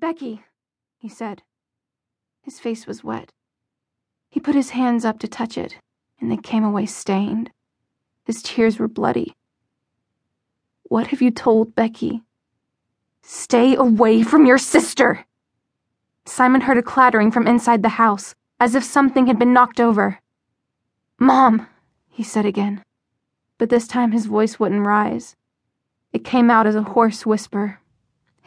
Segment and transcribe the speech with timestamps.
[0.00, 0.42] Becky,
[0.98, 1.42] he said.
[2.40, 3.32] His face was wet.
[4.30, 5.76] He put his hands up to touch it,
[6.18, 7.50] and they came away stained.
[8.24, 9.36] His tears were bloody.
[10.84, 12.22] What have you told Becky?
[13.22, 15.26] Stay away from your sister!
[16.24, 20.20] Simon heard a clattering from inside the house, as if something had been knocked over.
[21.18, 21.66] Mom,
[22.08, 22.82] he said again.
[23.58, 25.36] But this time his voice wouldn't rise.
[26.14, 27.79] It came out as a hoarse whisper.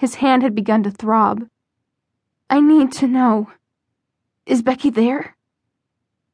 [0.04, 1.48] His hand had begun to throb.
[2.50, 3.50] I need to know.
[4.46, 5.38] Is Becky there?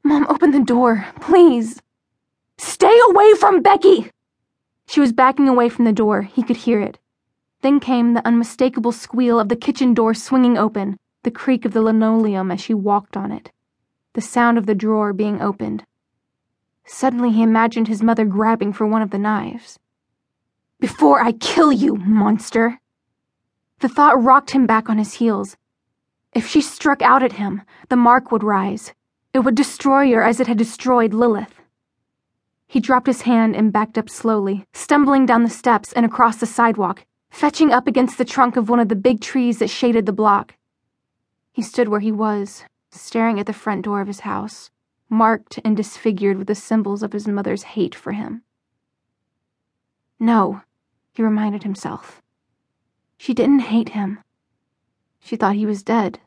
[0.03, 1.79] Mom, open the door, please.
[2.57, 4.09] Stay away from Becky!
[4.87, 6.23] She was backing away from the door.
[6.23, 6.97] He could hear it.
[7.61, 11.83] Then came the unmistakable squeal of the kitchen door swinging open, the creak of the
[11.83, 13.51] linoleum as she walked on it,
[14.13, 15.85] the sound of the drawer being opened.
[16.88, 19.77] Suddenly he imagined his mother grabbing for one of the knives.
[20.79, 22.79] Before I kill you, monster!
[23.79, 25.55] The thought rocked him back on his heels.
[26.33, 28.94] If she struck out at him, the mark would rise.
[29.33, 31.55] It would destroy her as it had destroyed Lilith.
[32.67, 36.45] He dropped his hand and backed up slowly, stumbling down the steps and across the
[36.45, 40.11] sidewalk, fetching up against the trunk of one of the big trees that shaded the
[40.11, 40.55] block.
[41.52, 44.72] He stood where he was, staring at the front door of his house,
[45.09, 48.44] marked and disfigured with the symbols of his mother's hate for him.
[50.19, 50.61] No,
[51.13, 52.22] he reminded himself.
[53.20, 54.20] She didn't hate him.
[55.20, 56.22] She thought he was dead.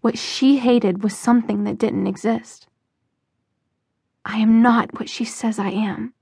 [0.00, 2.66] What she hated was something that didn't exist.
[4.24, 6.12] I am not what she says I am.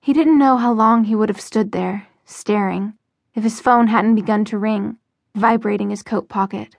[0.00, 2.94] He didn't know how long he would have stood there, staring,
[3.34, 4.96] if his phone hadn't begun to ring,
[5.34, 6.76] vibrating his coat pocket.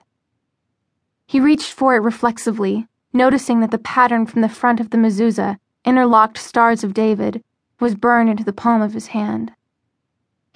[1.24, 5.58] He reached for it reflexively, noticing that the pattern from the front of the mezuzah,
[5.84, 7.44] interlocked stars of David,
[7.78, 9.52] was burned into the palm of his hand.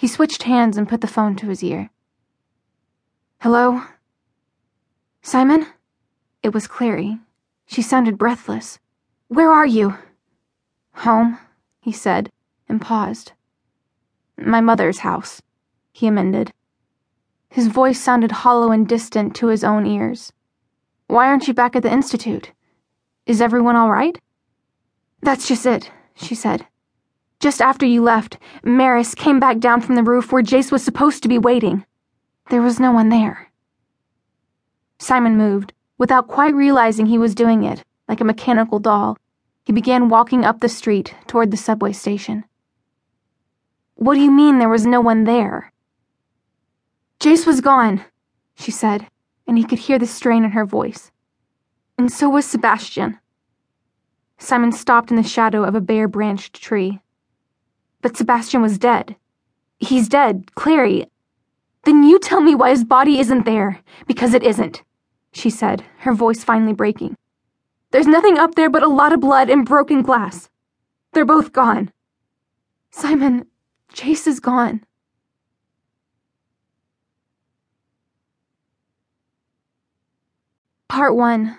[0.01, 1.91] He switched hands and put the phone to his ear.
[3.41, 3.83] Hello?
[5.21, 5.67] Simon?
[6.43, 7.19] It was Clary.
[7.67, 8.79] She sounded breathless.
[9.29, 9.99] Where are you?
[11.05, 11.37] Home,
[11.83, 12.33] he said,
[12.67, 13.33] and paused.
[14.39, 15.43] My mother's house,
[15.93, 16.55] he amended.
[17.51, 20.33] His voice sounded hollow and distant to his own ears.
[21.09, 22.53] Why aren't you back at the Institute?
[23.27, 24.19] Is everyone all right?
[25.21, 26.67] That's just it, she said.
[27.41, 31.23] Just after you left, Maryse came back down from the roof where Jace was supposed
[31.23, 31.87] to be waiting.
[32.51, 33.51] There was no one there.
[34.99, 39.17] Simon moved, without quite realizing he was doing it, like a mechanical doll.
[39.65, 42.45] He began walking up the street toward the subway station.
[43.95, 45.73] What do you mean there was no one there?
[47.21, 48.05] Jace was gone,
[48.55, 49.07] she said,
[49.47, 51.11] and he could hear the strain in her voice.
[51.97, 53.19] And so was Sebastian.
[54.39, 57.01] Simon stopped in the shadow of a bare branched tree.
[58.03, 59.17] But Sebastian was dead.
[59.79, 61.07] He's dead, Clary.
[61.85, 64.83] Then you tell me why his body isn't there, because it isn't,
[65.33, 67.17] she said, her voice finally breaking.
[67.91, 70.49] There's nothing up there but a lot of blood and broken glass.
[71.13, 71.91] They're both gone.
[72.91, 73.47] Simon,
[73.93, 74.85] Jace is gone.
[80.89, 81.57] Part 1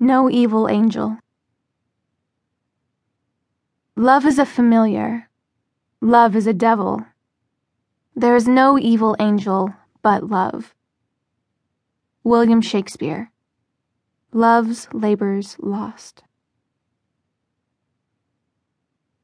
[0.00, 1.18] No Evil Angel.
[3.96, 5.28] Love is a familiar.
[6.00, 7.06] Love is a devil.
[8.16, 9.72] There is no evil angel
[10.02, 10.74] but love.
[12.24, 13.30] William Shakespeare.
[14.32, 16.24] Love's Labors Lost.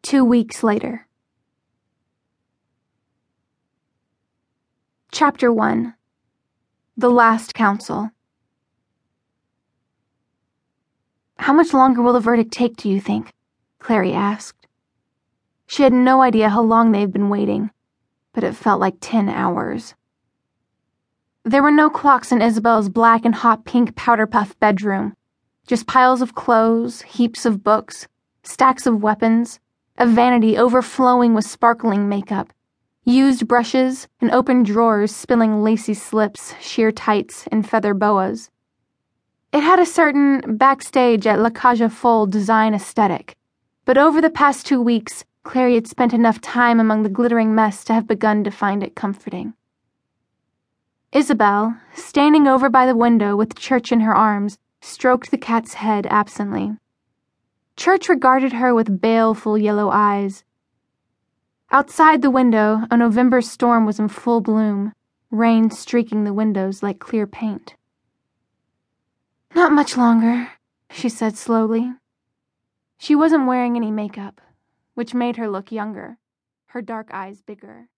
[0.02, 1.08] Two weeks later.
[5.10, 5.94] Chapter 1
[6.96, 8.10] The Last Council.
[11.38, 13.32] How much longer will the verdict take, do you think?
[13.80, 14.59] Clary asked.
[15.70, 17.70] She had no idea how long they had been waiting
[18.32, 19.94] but it felt like ten hours.
[21.44, 25.16] There were no clocks in Isabelle's black and hot pink powder puff bedroom,
[25.66, 28.06] just piles of clothes, heaps of books,
[28.42, 29.58] stacks of weapons,
[29.98, 32.52] a vanity overflowing with sparkling makeup,
[33.04, 38.50] used brushes, and open drawers spilling lacy slips, sheer tights, and feather boas.
[39.52, 43.36] It had a certain backstage at La Cage aux Folles design aesthetic,
[43.84, 47.82] but over the past two weeks, Clary had spent enough time among the glittering mess
[47.84, 49.54] to have begun to find it comforting.
[51.12, 56.06] Isabelle, standing over by the window with Church in her arms, stroked the cat's head
[56.06, 56.76] absently.
[57.76, 60.44] Church regarded her with baleful yellow eyes.
[61.70, 64.92] Outside the window, a November storm was in full bloom,
[65.30, 67.74] rain streaking the windows like clear paint.
[69.54, 70.52] Not much longer,
[70.90, 71.92] she said slowly.
[72.98, 74.40] She wasn't wearing any makeup
[75.00, 76.18] which made her look younger,
[76.66, 77.88] her dark eyes bigger.